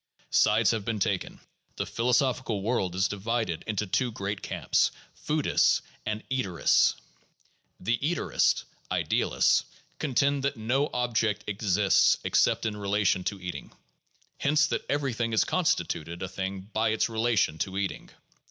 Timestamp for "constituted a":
15.45-16.27